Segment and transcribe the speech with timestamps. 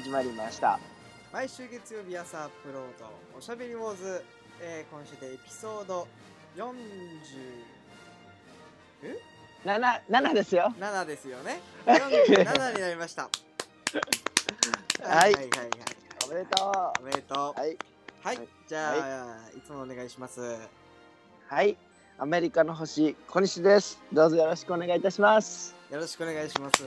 [0.00, 0.80] 始まりました。
[1.30, 3.04] 毎週月曜日朝アップロード
[3.36, 4.24] おしゃべりウォーズ、
[4.62, 6.08] えー今週でエピソード
[6.56, 6.64] 47
[9.62, 10.72] 7 7ですよ。
[11.06, 11.60] ですよね。
[11.84, 13.24] 47になりました。
[13.24, 13.34] はい。
[15.02, 15.70] はいはいはい
[16.24, 17.60] おめでとおめでとう。
[17.60, 17.76] うはい。
[18.22, 18.48] はい、はい。
[18.66, 20.40] じゃあ、い、つもお願いします。
[21.48, 21.76] はい。
[22.18, 24.00] アメリカの星小西です。
[24.14, 25.74] どうぞよろしくお願いいたします。
[25.90, 26.84] よろしくお願いします。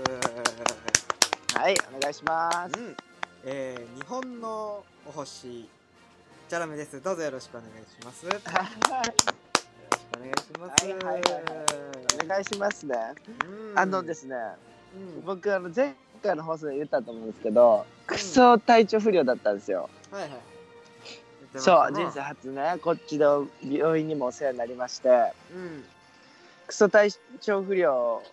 [1.55, 2.79] はいお願いします。
[2.79, 2.97] うん
[3.45, 5.67] えー、日本のお星
[6.47, 7.03] チャラメです。
[7.03, 8.25] どうぞよろしくお願いします。
[8.25, 8.69] よろしくは
[10.15, 11.21] お願いします、はいはい
[12.23, 12.95] お願いしますね。
[13.45, 13.77] うん。
[13.77, 14.35] あのですね
[14.95, 15.25] うん。
[15.25, 15.93] 僕あの前
[16.23, 19.89] 回の放送で言ったと思うんですけどクソ体調不良だったんですよ。
[20.09, 20.31] はいはい。
[21.57, 23.25] そう人生初ねこっちで
[23.61, 25.09] 病院にもお世話になりまして。
[25.53, 25.83] うん。
[26.65, 28.23] クソ体調不良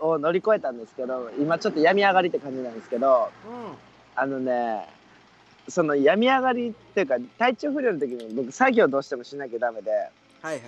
[0.00, 3.85] を乗り越えたんですけど今ちょっと病み上がりって感じなんですけどうん。
[4.16, 4.88] あのね
[5.68, 9.90] その病み上がりっていうか体調不良の時に僕作業どうしてもしなきゃダメで。
[9.90, 10.10] はい
[10.42, 10.60] はいはい。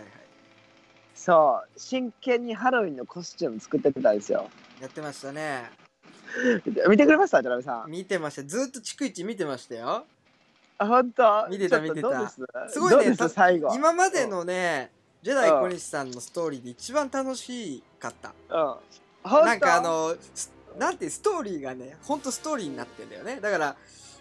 [1.14, 1.78] そう。
[1.78, 4.48] 真剣にハロウィンのコスチューム作ってたんですよ。
[4.80, 5.70] やってましたね。
[6.88, 7.42] 見てくれました？
[7.42, 7.90] 田辺さん。
[7.90, 8.42] 見てました。
[8.44, 10.04] ずっと逐一見てましたよ。
[10.78, 11.48] あ本当？
[11.48, 12.28] 見てた見てた。
[12.28, 12.40] す？
[12.68, 13.14] すごいね。
[13.16, 13.74] 最後。
[13.74, 14.90] 今までのね、
[15.22, 18.32] ジェダイうん小西さんのストーリーで一番楽しかった。
[18.50, 19.44] うん。
[19.44, 23.40] なんかあの、すなんてストーリーがね、ほんとストーリーになってんだよね。
[23.40, 23.76] だから、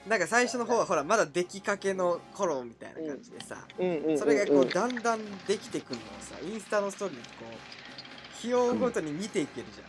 [0.07, 9.87] なんか最初の方はほら、まだ出来かけの頃みたいな感じでさ、それがこう、だんだんできてくるのをさ、インスタのストーリーでこう、日を追うごとに見ていけるじゃん。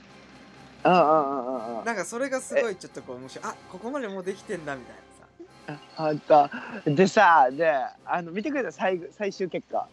[0.84, 5.82] うんうんうんうんうんなんかそれがすごいちょっとこう面白いあここまでもうできてんだみたいなさ。
[5.96, 6.20] 本
[6.84, 7.74] 当でさで
[8.06, 9.88] あの見てくれた最後最終結果。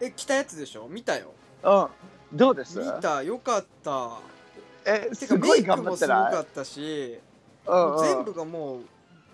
[0.00, 0.86] え来たやつでしょ？
[0.88, 1.32] 見たよ。
[1.64, 2.36] うん。
[2.38, 2.78] どうです？
[2.78, 3.24] 見た。
[3.24, 4.20] よかった
[4.86, 6.32] えすごいイクもすご頑張ってない？
[6.32, 7.18] かったし
[7.66, 8.04] うんうん。
[8.04, 8.80] 全部がも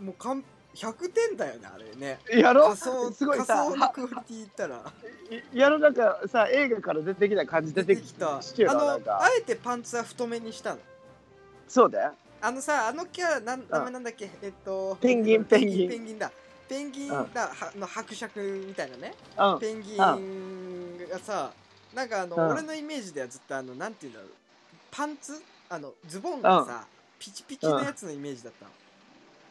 [0.00, 0.42] うもうかん
[0.74, 2.18] 100点だよねあれね。
[2.32, 2.74] やろ？
[2.74, 4.82] すごい仮さは想のクオリティ言ったら。
[5.52, 8.36] いやろなんかさ映画から出てきた感じ出てきた。
[8.36, 10.78] あのあかえてパンツは太めにしたの？
[11.68, 12.12] そうだよ。
[12.40, 14.30] あのさあのキャラなん名前なんだっけ？
[14.40, 16.18] えっとペンギンペンギンペンギン。
[16.18, 16.32] だ。
[16.68, 17.28] ペンギンだ、うん。
[17.28, 19.14] はの伯爵みたいなね。
[19.38, 19.58] うん。
[19.60, 21.52] ペンギンがさ
[21.94, 22.48] なんかあの、うん。
[22.48, 24.30] 俺のイメージではずっとあのなんていうんだろう
[24.92, 25.42] パンツ？
[25.70, 26.86] あのズボンがさ、
[27.18, 28.52] ピチピチのやつのイメージだっ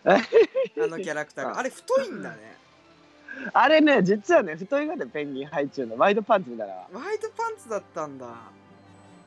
[0.03, 1.57] たの、あのキャラクターが、うん。
[1.57, 2.37] あれ太いんだね。
[3.53, 5.97] あれね実はね太いがでペンギン入っちゅうの。
[5.97, 8.27] ワイドパンツみたいなワイドパンツだったんだ。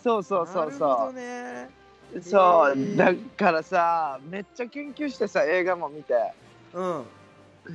[0.04, 1.68] そうそうそうそね。
[2.14, 2.20] う。
[2.22, 6.14] そうだからさめっちゃ研究してさ映画も見て。
[6.74, 6.98] うん。
[6.98, 7.04] は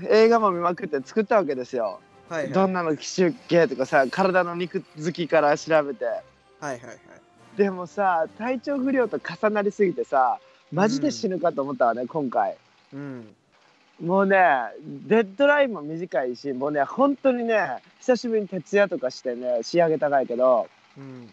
[0.09, 1.99] 映画も見まくって作ったわけですよ。
[2.29, 2.49] いはい。
[2.49, 6.05] どんなの奇襲系とかさ体の肉付きから調べて。
[6.05, 6.21] はい
[6.61, 6.99] はいはい
[7.59, 10.39] でもさ体調不良と重なりすぎてさ
[10.71, 12.55] マジで死ぬかと思ったわね、今回。
[12.93, 13.35] うん。
[14.01, 14.37] もうね
[14.79, 20.69] デッドラインも短いしもうね本当にね久しぶりに徹夜とかしてね仕上げたかいけど。
[20.97, 21.29] うん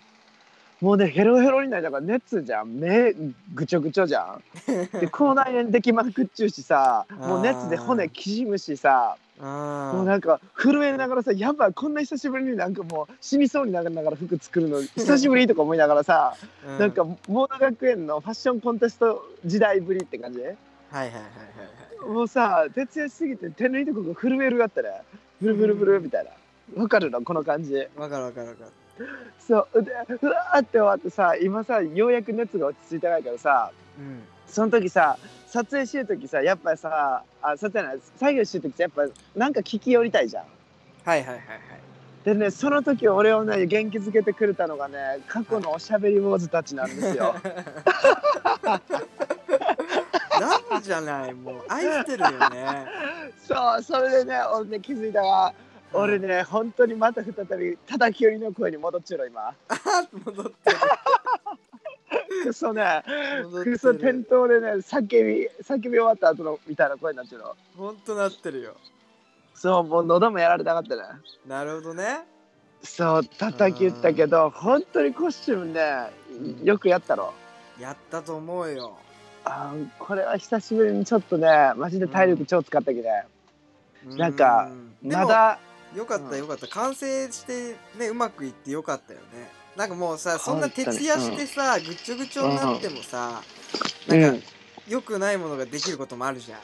[0.81, 2.79] もうねヘロヘロになりだから熱じゃん。
[2.79, 3.15] 目
[3.55, 4.43] ぐちょぐちょじゃん。
[5.01, 20.41] で口内炎できまくっちゅうしさもう熱で骨きじむしさあもうなんか震えながらさやばいこんな久しぶりになんかもう死にそうになりながら服作るの 久しぶりとか思いながらさ、ーなんかモード学園のファッションコンテスト時代ぶりって感じ？
[20.41, 20.57] はいはい
[20.91, 21.21] はいはい
[22.03, 22.11] はい。
[22.11, 24.91] もうさ徹夜しすぎて手縫いとかが震えるがってね
[25.41, 26.83] ブルブルブルみたいな。
[26.83, 27.23] わかるの？
[27.23, 27.75] この感じ。
[27.97, 28.71] わかるわかるわかる
[29.39, 34.23] そうでうわーって終わってさ今さようやく熱が落ち着いてないからさうん。
[34.47, 35.19] その時さ
[35.49, 39.03] 撮影してる時さやっぱりさあ撮影ない作業してる時さやっぱ
[39.35, 40.45] なんか聞き寄りたいじゃん。
[41.05, 41.41] はいはいはいはい。
[42.25, 47.35] でねその時俺をね元気づけてくれたのがね過去のおしゃべり坊主たちなんですよ。
[50.71, 51.65] なんじゃないもう。
[51.69, 52.87] 愛してるよね。
[53.47, 55.55] そうそれでね俺ね気づいたが
[55.93, 59.49] 俺ね本当にまた再び叩き寄りの声に戻っちゅうの今。
[59.69, 60.77] あ戻ってる。
[62.45, 63.03] クソね
[63.65, 67.57] クソ店る頭でね叫び叫び終わった後のみたいな声になっちゃうの。
[67.77, 68.75] ほんとなってるよ。
[69.55, 71.03] そうもう喉もやられたかったね。
[71.47, 72.25] なるほどね。
[72.83, 76.11] そう叩き言ったけど本当にコスチュームね
[76.63, 77.33] よくやったろ。
[77.81, 78.97] やったと思うよ。
[79.45, 83.25] あーこれは久しぶりにちょっとねマジで体力超使ったきね、
[84.05, 85.09] なんかうん。
[85.09, 85.59] でもまだ
[85.95, 86.39] よかったうん。
[86.39, 86.67] よかった。
[86.69, 89.51] 完成してねうまくいってよかったよね。
[89.77, 93.43] なんかもうさそんな徹夜してさぐちょぐちょになってもさ
[94.09, 94.47] なんか
[94.89, 96.59] 良くないものができることもあるじゃん。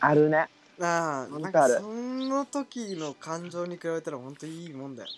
[0.00, 0.48] あるね。
[0.78, 1.40] なあある。
[1.40, 5.14] なんかその時の感情に比べたらほんといいもんだよね。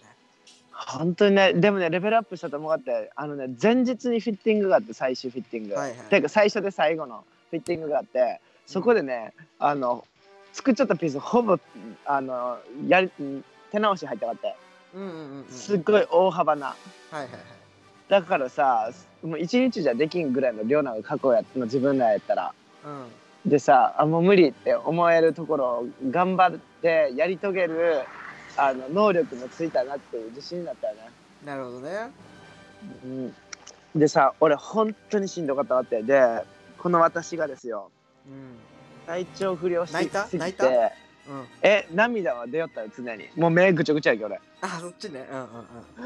[0.72, 5.98] 本当にねでもねレベルアップしたと思ってあのね前日にフィッティングがあって最終フィッティング、はいはい。
[6.08, 10.06] ていうか最初で最後のフィッティングがあってそこでねあの
[10.52, 11.58] 作っちゃったピースほぼ
[12.04, 13.10] あのやり
[13.70, 14.56] 手直し入ったかって
[14.94, 15.46] うんうんうんうん。
[15.48, 16.66] すっごい大幅な。
[16.66, 16.74] は
[17.12, 17.40] いはいはい。
[18.08, 18.90] だからさ
[19.22, 22.52] もう一日じゃできんぐらいの量なんか過去やっての自分らやったら。
[22.84, 23.50] うん。
[23.50, 28.00] でさあもう無理って思えるところを頑張ってやり遂げる
[28.56, 31.00] あの能力もついたなっていう自信になったよね。
[31.44, 32.10] なるほどね。
[33.04, 33.34] うん、
[33.94, 36.42] でさ俺本当にしんどかったわってで
[36.78, 37.90] この私がですよ。
[38.26, 38.56] うん
[39.06, 40.26] 体調不良し泣いた？
[40.26, 40.66] すぎ泣いた？
[40.66, 40.92] て
[41.28, 41.46] うん。
[41.62, 43.28] え涙は出よったよ常に。
[43.36, 44.40] もう目ぐちゃぐちゃやけど俺。
[44.62, 45.26] あそっちね。
[45.30, 45.42] うんう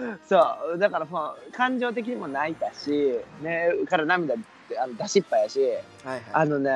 [0.05, 0.21] んうん。
[0.29, 0.39] そ
[0.75, 0.79] う。
[0.79, 5.61] だからもう感情的にも泣いたし目から涙あの出しっぱやし。
[5.61, 6.23] はいはい。
[6.33, 6.71] あのね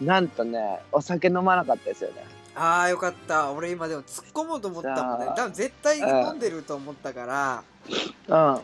[0.00, 2.24] なんとねお酒飲まなかったですよね。
[2.54, 3.52] ああよかった。
[3.52, 5.26] 俺今でも突っ込もうと思ったもんね。
[5.26, 7.62] さあ多分絶対飲んでると思ったから。
[8.28, 8.34] うん。
[8.36, 8.60] あ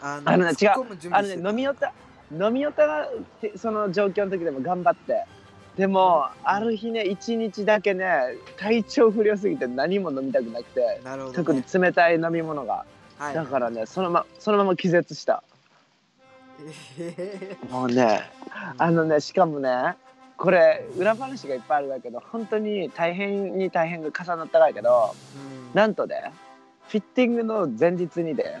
[0.00, 1.42] あのね突っ込む準あの備してた。
[1.44, 1.92] ね飲みよった。
[2.32, 3.08] 飲みよったが
[3.40, 5.26] てその状況の時でも頑張って
[5.76, 8.06] でもある日ね一日だけね
[8.58, 12.84] 体調不良すぎて何も飲みたくなくてなるほど、ね、特に冷たい飲み物が。
[13.18, 13.34] はい。
[13.34, 15.42] だからねそのまそのまま気絶した。
[16.98, 18.30] えもうね
[18.76, 19.96] あのねしかもね
[20.36, 25.74] これ裏話がいっぱいあるんだけど本当に大変に大変が重なったからやけどうん。
[25.74, 26.32] なんとね
[26.88, 28.58] フィッティングの前日にで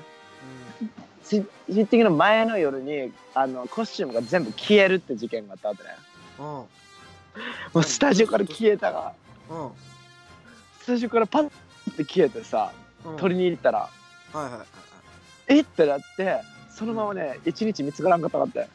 [0.80, 0.90] うん。
[1.22, 5.88] フィフィッティングの前の夜にあのコスチュームが全部消えるって事件があったわけね。
[6.38, 6.81] うん
[7.72, 9.12] もうスタジオから消えたが。
[9.50, 9.70] うん
[10.80, 11.50] スタジオからパッ
[11.96, 12.72] て消えてさ
[13.04, 13.16] うん。
[13.16, 13.78] 取りに行ったら。
[13.78, 13.88] は
[14.34, 14.66] いはいはいはい。
[15.48, 15.60] え？
[15.60, 16.40] ってなって
[16.70, 18.68] そのままね一日見つからんかったかって。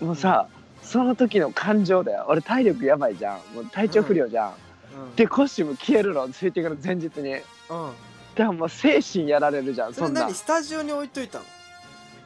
[0.00, 0.46] もうさ
[0.82, 2.26] その時の感情だよ。
[2.28, 3.54] 俺体力やばいじゃん。
[3.54, 4.52] もう体調不良じゃん、
[4.96, 5.14] うん。
[5.14, 6.26] でコスチューム消えるの。
[6.26, 7.30] フィッティングの前日に。
[7.32, 7.92] だかうん
[8.36, 10.22] らもう精神やられるじゃんそんな。
[10.22, 10.34] 何？
[10.34, 11.44] スタジオに置いといたの？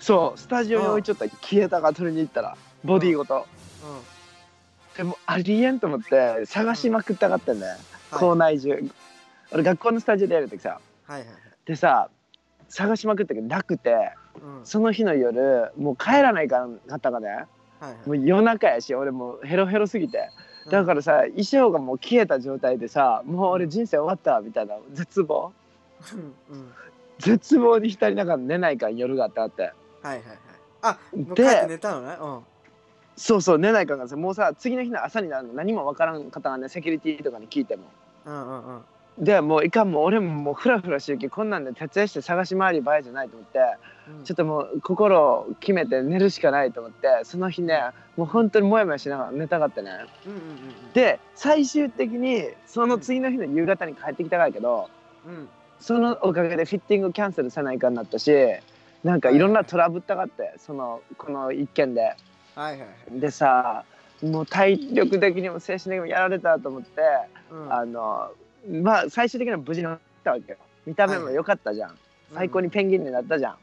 [0.01, 2.57] そうスタジオに置いちゃったら消えたから取りに行ったら。
[2.85, 3.47] ボディごと、
[4.97, 7.77] でもありえんと思って探しまくったかったんだよ、
[8.11, 8.21] はい。
[8.21, 8.91] 校内中。
[9.53, 10.81] 俺学校のスタジオでやる時さ。
[11.05, 11.37] はいはいはい。
[11.67, 12.09] でさ
[12.69, 14.13] 探しまくったけどなくて
[14.43, 14.67] うん。
[14.67, 17.29] その日の夜もう帰らないかんかったかね。
[17.29, 17.47] はい
[17.85, 18.09] はい。
[18.09, 20.31] もう夜中やし俺もうヘロヘロすぎて。
[20.71, 25.53] だからさ衣装がもう消えた状態でさもう俺人生終わったみたいな絶望。
[26.13, 26.21] うん。
[26.21, 26.73] うん
[27.19, 29.63] 絶望に浸りながら寝ないかん夜があってあって。
[29.63, 29.73] はい
[30.03, 30.23] はいはい。
[30.83, 32.17] あで帰って寝たのね。
[32.21, 32.41] うん
[33.17, 37.85] そうそう寝ないかんがさもうさ次の日の朝になるの何もわからん方がねセキュリティとかに聞いても。
[38.27, 38.83] うんうんうん。
[39.19, 43.59] でもういかんもう俺ももうフラフラしてるけどこんなんで徹夜して探し回り場合じゃないと思って
[44.19, 44.25] うん。
[44.25, 47.81] ちょっともう心を決めて寝るしかないと思ってその日ね
[48.19, 49.91] もう本当にモヤモヤしながら寝たかったね。
[50.27, 54.91] うんうんうんで最終的にその次の日の夕方に帰ってきたからやけど
[55.27, 55.33] うん。
[55.33, 55.49] うん
[55.79, 58.33] そのおかげでフィッティングキャンセルせないかになったし
[59.05, 62.17] なんかいろんなトラブったがってそのこの一件で
[62.57, 62.87] はいはいは
[63.17, 63.21] い。
[63.21, 63.85] でさ
[64.23, 67.01] もう体力的にも精神的にもやられたと思って
[67.53, 67.73] うん。
[67.73, 68.31] あの
[68.69, 70.59] まあ最終的には無事になったわけよ。
[70.87, 71.99] 見た目も良かったじゃん、
[72.33, 73.57] 最高にペンギンになったじゃん、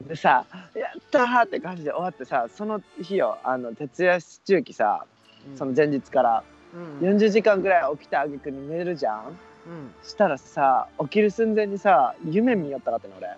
[0.00, 0.08] うん。
[0.08, 5.04] でさ「やったー!」って感じで終わってさその日よあの徹夜中期さ
[5.48, 5.56] うん。
[5.56, 6.42] その前日から
[6.74, 7.08] うん。
[7.08, 9.26] うん40時間ぐらい起きたあげくに寝るじゃん。
[9.26, 9.94] うん。
[10.02, 13.28] したらさ起きる寸前にさ夢見よったかったの俺。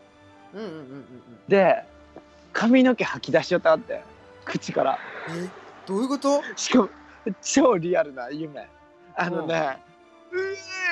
[0.54, 1.04] うんうんうんうん。
[1.48, 1.82] で
[2.52, 4.00] 髪の毛吐き出しよったかって
[4.46, 4.98] 口から。
[5.28, 5.48] え
[5.86, 6.40] どういうこと？
[6.56, 6.88] しかも
[7.42, 8.66] 超リアルな夢。
[9.14, 9.78] あのね
[10.32, 10.38] う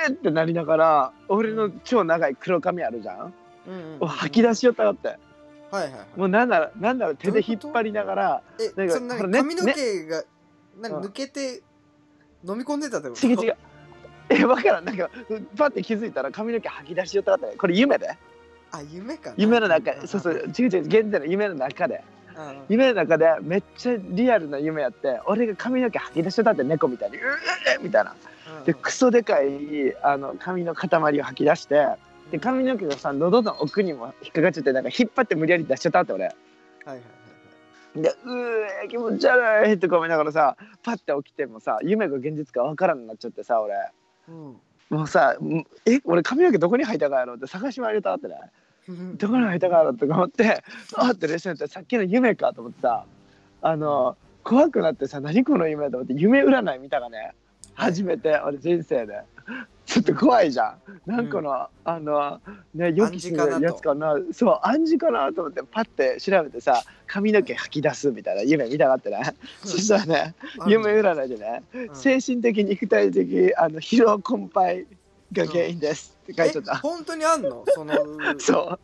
[0.07, 3.35] えーってなりながら俺の超長い黒髪あるじゃん？
[3.67, 5.09] うんうん吐き出しよったかって。
[5.71, 6.19] はいはいはい。
[6.19, 10.25] もうなんならなんなら手で引っ張りながらえなんかその髪の毛が
[10.81, 11.63] 何うん抜けて
[12.47, 13.27] 飲み込んでたってこと？
[13.27, 13.57] 違う違う。
[14.31, 14.85] え分からん。
[14.85, 15.11] なんか
[15.57, 18.09] パッて気づいたら髪の毛吐き出しよったかったねこれ夢で。
[18.73, 19.35] あ夢かな。
[19.37, 20.35] 夢の中んそうそう。
[20.35, 20.81] 違う違う。
[20.87, 21.97] 現在の夢の中で。
[21.97, 22.15] うんうん
[22.69, 28.15] 夢の中でめっちゃリアルな夢やって俺が髪の毛吐き出してたって猫みたいに「うえみたいな。
[28.59, 28.65] うん。
[28.65, 31.87] でクソでかいあの髪の塊を吐き出して
[32.31, 36.25] で髪の毛がさ喉の奥にも引っかかっちゃってなんか引っ張って無理やり出しちゃったって俺。
[36.25, 36.35] はい
[36.87, 37.03] はいはい
[37.95, 38.37] で「う
[38.85, 43.75] え気持ち悪い」って思いながらさパッて起きてもさ夢が現実か分からんなっちゃってさ俺。
[43.75, 43.93] はい
[44.29, 44.57] うん。
[44.91, 48.37] もうさんえ俺髪の毛どこに生えたかやろうって探し回りたってね
[48.89, 50.63] どこに生えたかやろうって思って
[50.95, 53.05] あって冷静になってさっきの夢かと思ってさ
[53.63, 57.33] あの怖くなってさ何この夢と思って夢占い見たがね？
[57.75, 59.23] 初めて俺人生で。
[59.85, 60.77] ちょっと怖いじゃ
[61.07, 61.11] ん。
[61.11, 62.41] なんかの、あの
[62.75, 64.17] ね予期するやつかな？
[64.33, 69.35] そう暗示かなと思ってパッて調べてさ髪の毛吐き出すみたいな夢見たがってね？
[69.63, 70.35] そしたらね
[70.67, 71.95] 夢占いでねうん。
[71.95, 74.87] 精神的肉体的あの疲労困憊
[75.35, 77.65] が原因ですって書いちゃっえた、本当にあんの？
[77.69, 77.95] その
[78.39, 78.79] そう。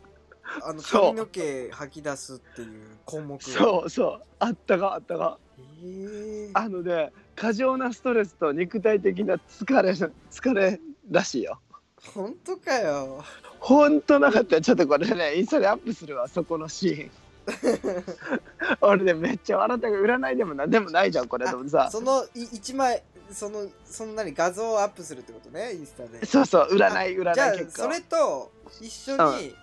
[0.63, 1.01] あのそう。
[1.03, 2.69] 髪の毛吐き出すっていう
[3.05, 4.21] 項目そうそう。
[4.39, 5.37] あったかあったか
[5.83, 6.51] ええ。
[6.53, 10.79] あのね過剰なストレスと肉体的な疲れ疲れ
[11.09, 11.59] らしいよ。
[12.13, 13.23] 本当かよ。
[13.59, 17.11] ほんとなかったよちょっとこれねインスタでアップするわそこのシーン。
[18.81, 21.89] 俺ねめっちゃ笑ったけど占いでもなんでもないじゃんこれでもさ。
[21.91, 26.25] そのい一枚そのそんなに画像をアップするってことねインスタで。
[26.25, 29.55] そうそう占い占じゃあそれと一緒に、う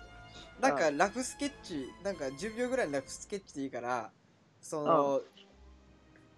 [0.61, 4.11] なんかラフスケッチなんか10秒ぐらいのラフスケッチでいいから
[4.61, 5.21] その、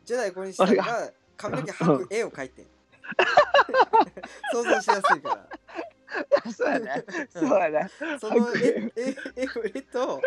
[0.06, 2.68] ジェダイ小西さん俺が髪の毛吐く 絵を描いて
[4.54, 5.48] 想像しやすいから
[6.56, 7.90] そうやねそうやね
[8.20, 9.16] その絵絵
[9.74, 10.22] 絵と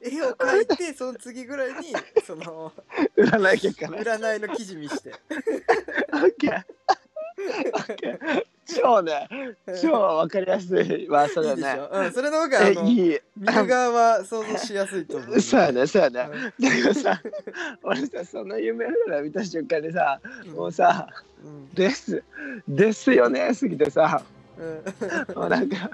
[0.00, 1.94] 絵を描いてその次ぐらいに
[2.24, 2.72] その
[3.16, 3.98] 占い結果ね。
[3.98, 5.12] 占いの記事見して。
[6.12, 6.62] オッケー
[7.74, 9.28] オッケー超ね
[9.80, 11.74] 超わかりやすいわそれね。
[11.74, 13.18] ょ、うん、それの方があのえいい。
[13.36, 15.40] 見る側は想像しやすいと思う。
[15.40, 16.28] そうやねそうやね。
[16.58, 16.64] うん。
[16.64, 17.20] だけどさ
[17.82, 20.52] 俺さその夢占い見た瞬間にさうん。
[20.52, 21.08] もうさ
[21.42, 21.68] うん。
[21.70, 22.22] です
[22.68, 24.39] ですよねすぎてさうん
[25.34, 25.90] もうなんか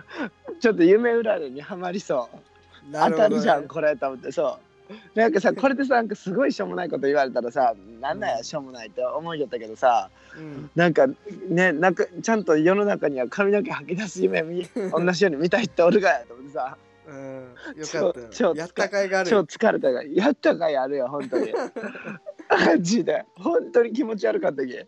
[0.61, 2.93] ちょっと夢占いにはまりそう。
[2.93, 2.99] ね。
[3.11, 4.33] 当たるじゃんこれと思って。
[4.33, 4.67] そう。
[5.15, 10.71] なんかさ これでさなんかすごいしょうもないこと言われたらさなんなんやしょうもないって思いよったけどさうん。
[10.75, 11.07] なんか
[11.49, 16.77] ねなんかちゃんと世の中には髪の毛吐き出す夢見 同じように見たいっておるがやと思ってさ。
[17.09, 18.29] うん、よかった。
[18.31, 19.31] 超やった甲斐がある。
[19.31, 21.53] 超よ疲れたからやったかいあるよ本当に。
[22.51, 23.25] マジで。
[23.37, 24.83] 本当に気持ち悪かったきいや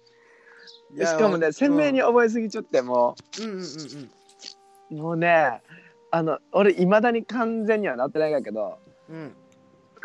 [0.96, 3.42] しかもね鮮明に覚えすぎちゃってもう。
[3.42, 4.98] んうんうんうん。
[4.98, 5.60] うもうね
[6.10, 8.78] あの俺いまだに完全にはなってないんだけど
[9.10, 9.34] うん。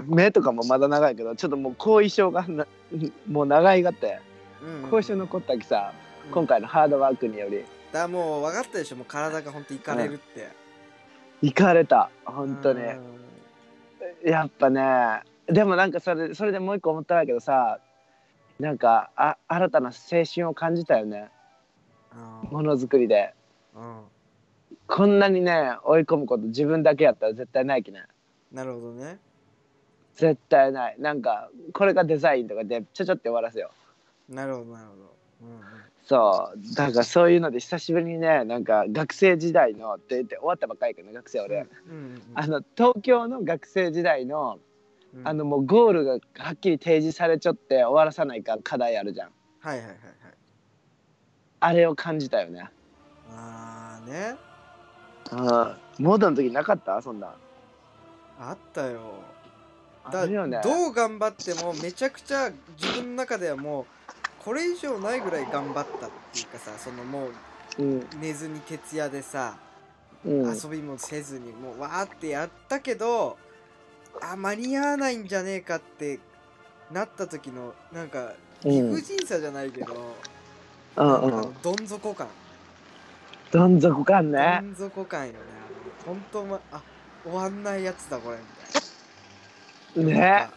[0.06, 2.68] 目とかもまだ長いけどちょっともう後遺症がな
[3.30, 4.20] もう長いがって
[4.62, 5.94] うん後遺症残ったきさ、
[6.26, 6.32] うん。
[6.32, 7.60] 今回のハードワークにより。
[7.60, 10.48] だからもう分かったでしょもう体が本当いかれるって。
[11.42, 12.10] いかれた。
[12.26, 12.82] 本当に。
[12.82, 13.24] うん。
[14.24, 17.80] やっぱねでもなんかそれそれでもう一個思ったんだけどさ
[18.60, 21.30] なんかあ新たな青春を感じたよね。
[22.44, 22.50] うん。
[22.50, 23.34] ものづくりで。
[23.76, 24.02] うん。
[24.88, 28.04] こんなにね追い込むこと自分だけやったら絶対ないきね。
[28.52, 29.20] なるほどね。
[30.16, 30.96] 絶対ない。
[31.00, 33.72] なんかこれがデザインとかでちょちょって終わらせよ
[34.30, 35.14] なるほどなるほど。
[35.42, 35.62] うんうん。
[36.06, 36.76] そう。
[36.76, 42.22] だからそういうので久しぶりにねなんか学生時代のって言って終わったばっかりやけどね学生俺、うんうんうん。
[42.36, 44.60] あの東京の学生時代の
[45.14, 45.28] うん。
[45.28, 49.30] あのもうゴールがはっきり提示されちゃって終わらさないから課題あるじゃん。
[49.60, 50.00] はいはいはいはい。
[51.60, 52.70] あれを感じたよね。
[53.30, 54.36] あーね。
[55.32, 57.02] うんモードの時なかった？
[57.02, 57.28] そんな。
[57.28, 57.32] ん
[58.40, 59.00] あったよ。
[60.04, 60.60] あだるよね。
[60.64, 62.52] どう頑張ってもめちゃくちゃ
[62.82, 63.86] 自分の中ではもう
[64.44, 68.08] これ以上ないぐらい頑張ったっていうかさそのもううん。
[68.20, 69.58] 寝ずに徹夜でさ
[70.26, 70.54] うん。
[70.54, 73.38] 遊びもせずにもうわーってやったけど
[74.22, 76.20] あ間に合わないんじゃねえかって
[76.92, 80.16] なった時のなんか理不尽さじゃないけど、
[80.96, 81.54] うんうん。
[81.62, 82.28] どん底感、
[83.52, 85.40] どん底感どねん底感よね。
[86.06, 86.82] 本当まあ
[87.24, 88.38] 終わんないやつだこれ
[89.96, 90.48] みたいな。
[90.48, 90.50] ね。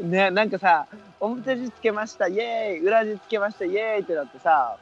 [0.00, 0.86] ねなんかさ
[1.20, 4.78] 表地つけましたイエーイ裏地つけましたイエーイってなってさ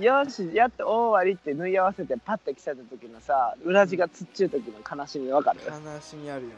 [0.00, 5.60] よしやっと終わりって縫い合わせてパッて着せた時のさ裏地がつっちゅう時の悲しみわかる？
[5.66, 6.54] うん、悲しみあるよね。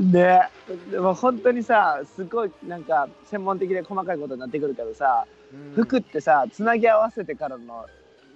[0.00, 0.48] ね。
[0.90, 5.84] でも本当にさすごいなんか専門的で細かいことになってくるけどさうん。
[5.84, 7.86] 服ってさつなぎ合わせてからの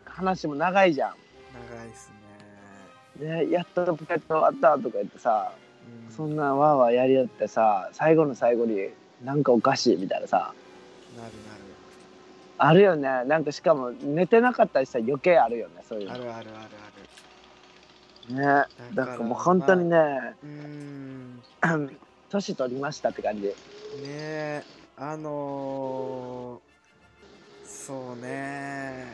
[0.04, 1.14] 話も長いじゃん。
[1.70, 2.10] 長いっす
[3.20, 5.52] ね、ね、やっとポケット終わったとか言ってさ
[6.08, 8.90] うん、そんなわーわーやり合ってさ最後の最後に
[9.24, 10.52] なんかおかしいみたいなさ。
[11.16, 11.32] なる
[12.58, 13.24] あるよね。
[13.24, 16.12] なんかしかも寝てなかったりしたら余計あるよねそういうの。
[16.12, 16.68] なるあるある
[18.28, 18.34] ある。
[18.34, 18.42] ね。
[18.44, 19.96] だだからもう本当にね
[20.42, 21.42] うーん。
[22.30, 23.42] 年取りましたって感じ。
[23.48, 23.52] ね
[24.04, 24.62] え
[24.96, 29.06] あのー、そうね。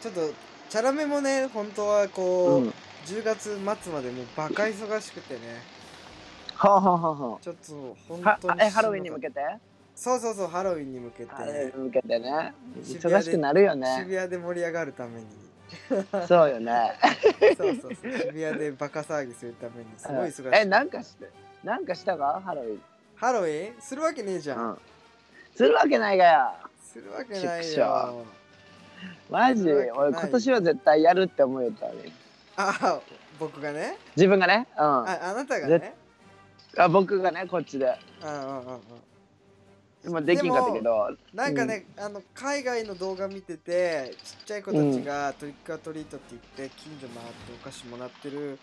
[0.00, 0.20] ちょっと
[0.68, 2.74] チャラメもね本当はこう、うん。
[3.06, 5.40] 10月末までもうバカ忙しくてね
[6.56, 9.40] はあはあはあはちょっと本あ当にはえハロウィンに向けて
[9.96, 11.30] そうそうそうハロウィンに向けて。
[11.32, 12.54] ハロウィンに向けてね。
[12.84, 15.26] 忙しくなるよ渋ね谷で盛り上がるために。
[16.28, 16.92] そうよね。
[17.56, 18.12] そうそうそう。
[18.12, 20.60] 渋谷でバカ騒ぎするためにすごい忙しい。
[20.60, 21.30] えなんかして
[21.64, 22.42] なんかしたか？
[22.44, 22.82] ハロウィン。
[23.16, 23.80] ハロウィン？
[23.80, 24.78] するわけねえじゃん、うん。
[25.56, 26.52] するわけないがよ。
[26.84, 28.26] するわけないよ。
[29.30, 29.70] マジ？
[29.70, 32.12] 俺今年は絶対やるって思うよったのに
[32.56, 33.00] あ
[33.40, 33.96] 僕がね？
[34.14, 34.66] 自分がね？
[34.76, 34.84] うん。
[34.84, 35.94] あああなたがね？
[36.92, 37.98] 僕がねこっちで。
[38.22, 38.80] うんうんうんうん
[40.06, 41.16] 今できんかったけど。
[41.34, 48.58] なんかね、あの海外の動画見ててちっちゃい子たちがトリックアトリートって言って近所回ってお菓子もらってる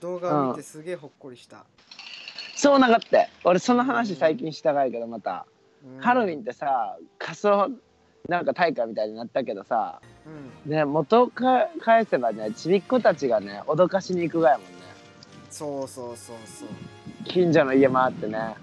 [0.00, 1.64] 動画を見てすげえほっこりした、
[2.54, 3.28] そうなかった。
[3.42, 5.46] 俺その話最近したがいけどまた。
[5.84, 6.00] うん。
[6.00, 7.70] ハロウィンってさ仮装
[8.28, 10.00] なんか大会みたいになったけどさ
[10.64, 10.70] うん。
[10.70, 14.72] ね元か返せばねちびっ子たちがね脅かしに行くがやもんね。
[15.50, 16.68] そうそうそうそう。
[17.24, 18.54] 近所の家回ってね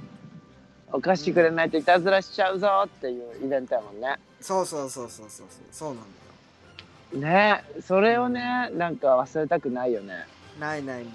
[0.94, 4.18] お菓子くれないといたずらしちゃうぞっていうイベントやもんね。
[4.40, 10.08] そうそうそうそうそうそうそうなんねそれをねなんか忘れたくないよね。
[10.08, 10.26] だよ
[10.60, 11.06] ないないない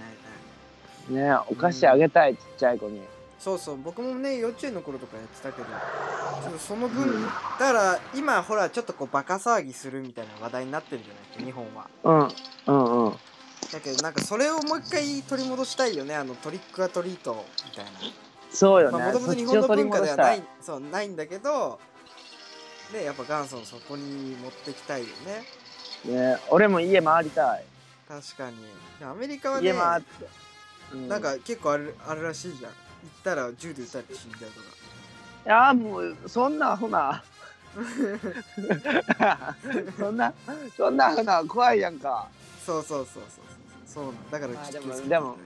[1.11, 1.37] ない。
[1.37, 3.01] ねお菓子あげたいちっちゃい子に。
[3.39, 7.29] そうそう僕もね幼稚園の頃とかやってたけどちょっとその分、だ
[7.59, 11.23] から今ほらちょっとこうバカ騒ぎするみたいな話題になってるじゃない？
[11.25, 12.31] ですか日本は。
[12.67, 13.13] うんうんうん。
[13.13, 16.15] だけどなんかそれをもう一回取り戻したいよね。
[16.15, 17.91] あのトリックアトリートみたいな
[18.57, 18.99] そうよね。
[18.99, 21.79] まあもともと日本の文化ではないいそうないんだけど
[22.95, 25.45] ねやっぱ元祖のそこに持ってきたいよね。
[26.11, 27.65] ね俺も家回りたい。
[28.09, 28.57] 確かに。
[29.05, 30.27] アメリカはね家回って、
[30.95, 32.73] うなんか結構あるあるらしいじゃん。
[32.73, 32.77] 行
[33.21, 34.67] ったら銃で撃たれて死んじゃうとか。
[35.45, 37.23] いやもうそんなアホな。
[39.99, 40.33] そんな
[40.75, 42.27] そんなアホな怖いやんか。
[42.65, 43.45] そうそうそうそう
[43.87, 44.05] そう。
[44.07, 44.41] そうだ。
[44.41, 45.37] からまあでちょっと気をつけてもでも、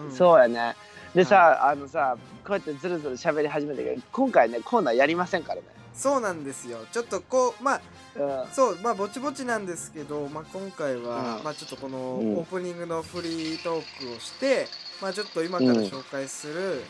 [0.00, 0.06] うん。
[0.06, 0.16] うん。
[0.16, 0.74] そうやね
[1.14, 5.62] でさ、あのさこうやってずるずる喋り始めたけど今回ねコーナーやりませんからね。
[5.92, 6.78] そうなんですよ。
[6.92, 7.80] ちょっとこうまあ
[8.16, 8.52] うん。
[8.52, 11.44] そうまあぼちぼちなんですけど、まあ、今回は、うん。
[11.44, 12.36] まあちょっとこのうん。
[12.36, 14.66] オープニングのフリートークをして、
[15.02, 16.82] まあちょっと今から紹介する、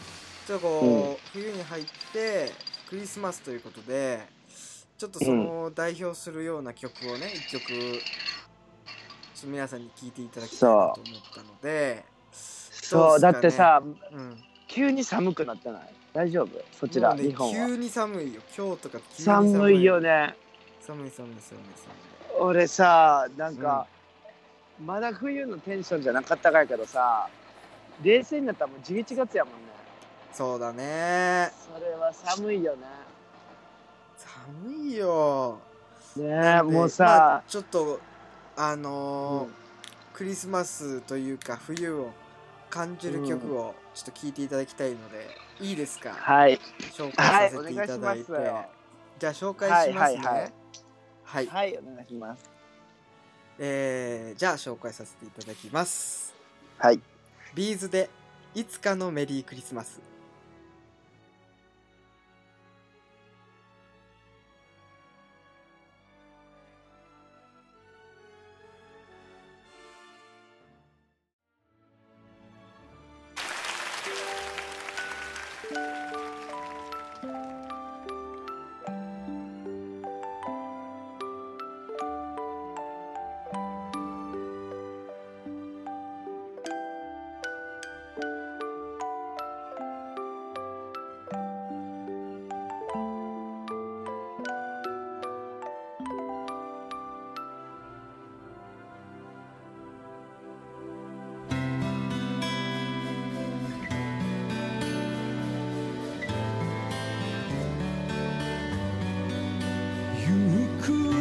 [0.46, 2.52] ちょっとこう、冬に入って
[2.90, 4.20] クリスマスということで
[4.98, 7.62] ちょっとその代表するような曲をね一曲
[9.44, 10.94] 皆さんに聴いていただきたいなと思っ
[11.32, 12.04] たので
[12.90, 13.82] そうだってさ
[14.12, 14.42] うん。
[14.66, 15.94] 急に寒くなってない？
[16.12, 16.48] 大丈夫？
[16.72, 17.66] そちら、ね日本は。
[17.66, 18.40] 急に寒いよ。
[18.56, 19.52] 今日とか急に寒い。
[19.52, 20.36] 寒いよね。
[20.80, 21.62] 寒い寒い寒い寒い。
[22.40, 23.86] 俺さなんか、
[24.84, 27.28] まだ冬のテンションじゃなかったかいけどさ
[28.02, 29.58] 冷静になったらもう11月やもんね。
[30.32, 31.50] そうだね。
[31.74, 32.86] それは寒いよね。
[34.16, 35.58] 寒いよ。
[36.16, 38.00] ねもうまあさ、ちょっと
[38.56, 39.54] あのーうん。
[40.12, 42.10] クリスマスというか冬を
[42.70, 45.26] 感じる曲をちょっと聴いていただきたいので、
[45.60, 46.12] いいですか？
[46.12, 46.58] はい。
[46.92, 48.32] 紹介させていただいて、す。
[48.32, 48.64] よ
[49.18, 50.18] じゃあ紹介しますね。
[50.18, 50.52] はいはいはい。
[51.24, 51.46] はい。
[51.46, 52.50] はいお願いします。
[53.58, 56.32] えー、じゃあ紹介させていただきます。
[56.78, 57.00] はい。
[57.54, 58.08] ビーズで
[58.54, 60.00] いつかのメリークリスマス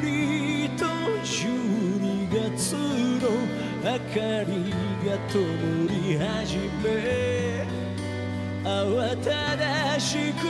[0.02, 0.86] りと
[1.24, 3.26] 12月の
[3.84, 4.52] 明かり
[5.06, 5.36] が灯
[5.88, 6.88] り始め
[8.64, 10.48] 慌ただしく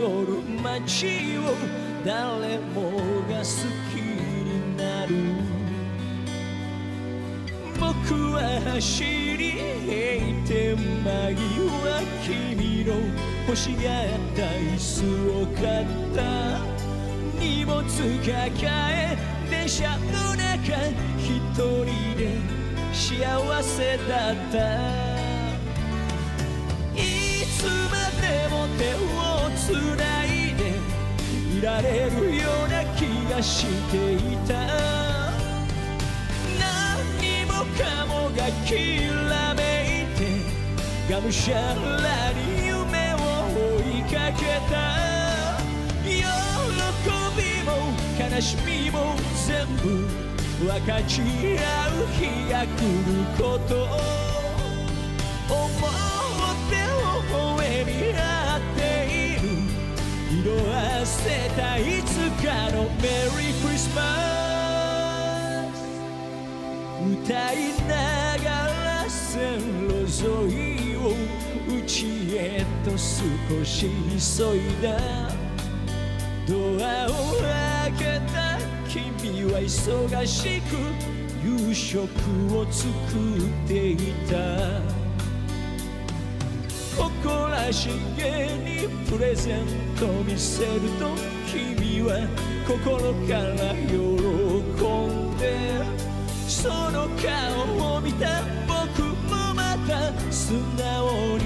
[0.00, 0.30] 踊る
[0.62, 1.40] 街を
[2.04, 2.76] 誰も
[3.28, 3.44] が好
[3.92, 5.08] きになる。
[7.78, 8.38] 僕は
[8.74, 9.42] 走り
[9.86, 11.38] 行って間際
[12.24, 12.90] 君の
[13.46, 14.86] 欲しがった椅子
[15.42, 16.77] を買った。
[17.40, 17.92] 荷物抱
[18.92, 19.16] え
[19.50, 20.74] 電車の中
[21.18, 21.84] 一人
[22.16, 22.20] で
[22.92, 24.56] 幸せだった。
[26.94, 27.00] い
[27.56, 28.96] つまでも手を
[29.56, 30.60] つないで
[31.56, 34.52] いられるような気がしていた。
[36.58, 38.68] 何もかもがき
[39.30, 40.20] らめいて
[41.12, 43.16] がむしゃらに夢を
[43.54, 45.07] 追いかけた。
[48.38, 49.16] 悲しみも
[49.48, 49.82] 全部
[50.60, 51.24] 分かち合
[51.88, 53.86] う日が来ることを
[55.50, 58.18] 思って微笑み合
[58.58, 59.42] っている。
[60.40, 63.98] 色あせたいつかのメリークリスマ
[65.74, 65.76] ス。
[67.02, 67.54] 歌い
[67.88, 67.92] な
[68.44, 68.46] が
[68.84, 70.26] ら線路沿
[70.92, 70.98] いを
[71.68, 71.88] 家
[72.36, 73.90] へと少し
[74.38, 75.37] 急いだ。
[76.48, 77.10] ドアを
[77.42, 78.58] 開けた
[78.88, 80.76] 君は忙しく
[81.44, 82.00] 夕食
[82.56, 84.34] を作っていた。
[86.96, 89.66] 誇らしげにプレゼン
[90.00, 91.10] ト見せると
[91.46, 92.26] 君は
[92.66, 95.84] 心から喜んで。
[96.48, 101.44] その顔を見た僕もまた素直に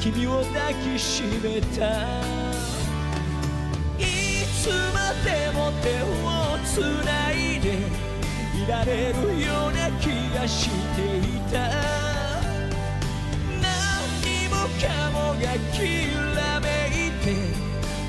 [0.00, 2.41] 君を抱きしめた。
[4.62, 6.06] つまでも手を
[6.64, 7.66] つないで
[8.54, 11.20] いられるような気がしてい
[11.50, 11.54] た。
[13.60, 13.66] 何
[14.48, 15.76] もかもがき
[16.36, 17.26] らめいて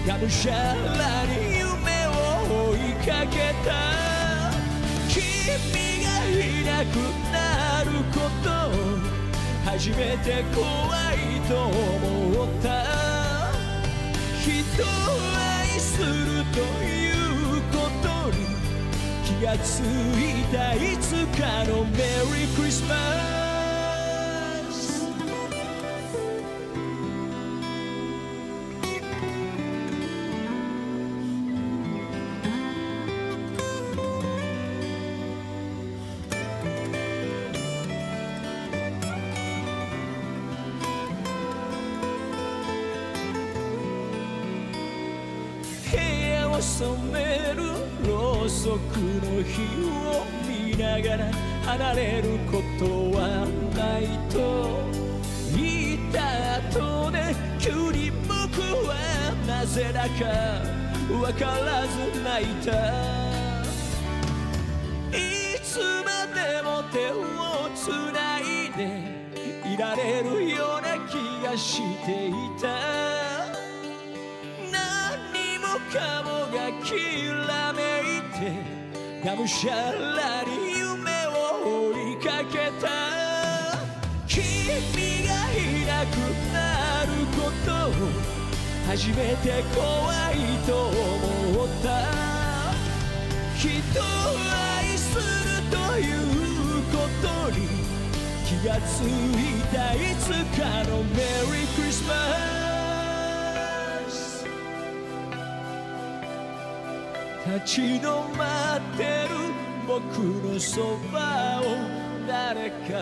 [0.08, 1.66] がむしゃらに夢
[2.06, 2.10] を
[2.70, 3.36] 追いかけ
[3.66, 3.74] た。
[5.10, 5.18] 君
[6.04, 6.94] がいなく
[7.32, 7.36] な
[7.84, 8.72] ることを
[9.66, 10.64] 初めて怖
[11.14, 11.18] い
[11.50, 12.68] と思った。
[14.44, 14.86] 人を
[15.48, 15.53] 愛
[15.84, 16.06] する
[16.54, 18.46] ということに
[19.26, 21.98] 気がついたいつかのメ
[22.38, 22.96] リークリスマ
[23.50, 23.53] ス。
[51.74, 52.86] 離れること
[53.18, 54.38] はないと。
[55.56, 56.22] 言った
[56.78, 58.94] 後で急に僕は
[59.48, 60.22] なぜだか
[61.20, 62.70] わからず泣いた。
[65.18, 65.20] い
[65.64, 67.18] つまでも手を
[67.74, 68.42] つない
[68.78, 68.80] で
[69.74, 71.12] いられるような気
[71.44, 72.32] がしてい
[72.62, 72.68] た。
[74.72, 76.94] 何もかもがき
[77.48, 77.80] らめ
[78.20, 80.73] いてがむしゃらに
[82.52, 82.88] けた
[84.28, 84.40] 君
[85.28, 86.14] がいなく
[86.52, 86.56] な
[87.06, 87.92] ることを
[88.88, 89.82] 初めて怖
[90.32, 91.88] いと思った。
[93.64, 94.04] 人を
[94.78, 95.22] 愛する
[95.72, 97.56] ということに
[98.46, 99.08] 気がつい
[99.74, 100.30] たいつ
[100.60, 102.12] かのメリークリスマ
[104.10, 104.46] ス。
[107.46, 109.36] 立ち止まってる
[109.88, 110.02] 僕
[110.46, 112.94] のそばを誰か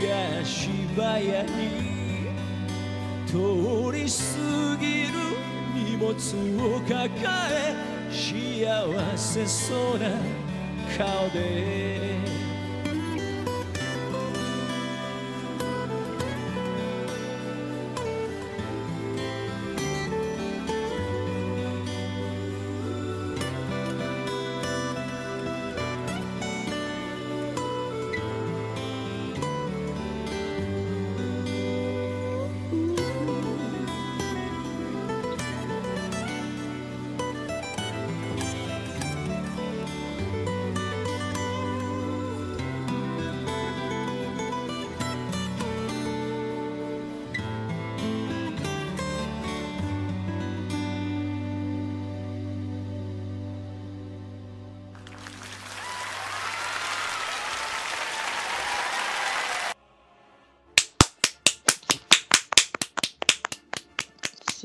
[0.00, 2.28] が芝居に
[3.26, 3.36] 通
[3.92, 5.12] り過ぎる
[5.74, 6.08] 荷物
[6.76, 6.96] を抱
[7.50, 10.08] え幸せそうな
[10.96, 12.37] 顔で。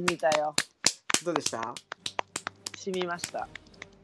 [0.03, 0.53] 染みたよ。
[1.23, 1.73] どうでした？
[2.77, 3.47] 染みました。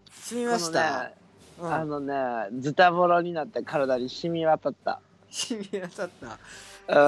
[0.09, 1.11] 染みました、
[1.59, 5.01] このねあのねズタボロになって体に染み渡った。
[5.29, 6.37] 染み渡った。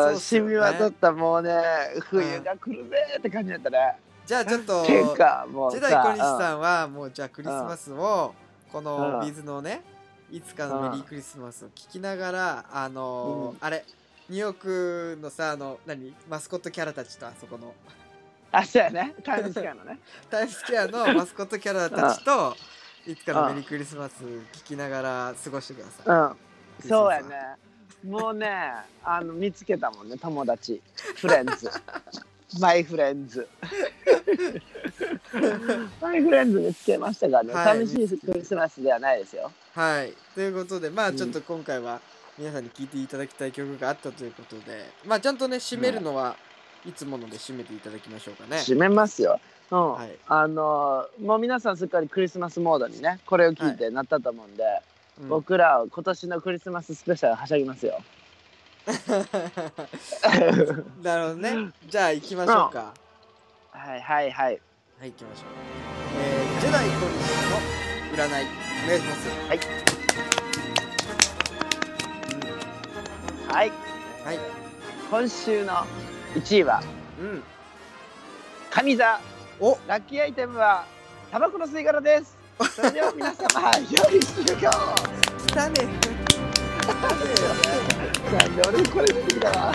[0.10, 0.20] うんね。
[0.20, 1.62] 染み渡ったもうね
[2.02, 3.78] 冬が来るぜって感じだったね。
[4.26, 4.74] じゃあちょっと
[5.48, 8.36] もうジェさダイ小西さんはもうじゃあクリスマスを
[8.74, 9.26] このうん。
[9.26, 9.82] ビーズのね
[10.30, 13.86] いつかのメリークリスマスを聞きながらあのーあれ
[14.30, 16.14] ニューヨークのさあの何？
[16.30, 17.74] マスコットキャラたちとあそこの
[18.52, 19.16] あそうやね。
[19.24, 20.00] タイムスケアのね。
[20.30, 22.58] タイムスクエアのマスコットキャラたちと
[23.08, 26.08] いつかのメリークリスマス聞きながら過ごしてください。
[26.84, 26.90] うん。
[26.90, 27.56] そうやね。
[28.06, 30.82] もうねあの見つけたもんね友達。
[31.16, 31.70] フレンズ。
[32.60, 33.48] マイフレンズ。
[36.02, 37.88] マイフレンズ見つけましたからね、はい。
[37.88, 39.54] 寂しいクリスマスではないですよ。
[39.74, 40.14] はい。
[40.36, 41.18] ということでまあうん。
[41.18, 42.02] ちょっと今回は
[42.38, 46.36] 皆さんに聴いていただきたい曲があったということでまあちゃんとね締めるのは
[46.86, 48.58] いつもので締めていただきましょうかね。
[48.58, 49.39] 締めますよ
[49.72, 58.02] うん、はいあのもう皆さんすっかりクリスマスモードにねこれを聞いてなったと思うんで、うん僕らは今年のクリスマススペシャルはしゃぎますよ
[61.04, 61.70] なるほどね。
[61.88, 62.94] じゃあ行きましょうか。
[63.70, 64.60] はいはいはい
[65.00, 65.48] はい行きましょう。
[66.17, 67.06] えー、ジェダイ小西
[67.52, 67.60] の
[68.15, 68.48] 占い
[68.86, 69.30] お願いします。
[69.48, 69.60] はい
[73.48, 73.72] はい
[74.26, 74.39] はい。
[75.12, 75.86] 今週の
[76.36, 76.82] 1位は
[77.20, 77.44] うん。
[78.70, 79.20] 神座。
[79.60, 79.78] お。
[79.88, 80.86] ラッキーアイテムは
[81.32, 82.38] タバコの吸い殻です。
[82.76, 84.96] それでは皆様良い週間を
[85.48, 85.88] 来たね
[88.32, 89.74] なんで俺これ見てきたわ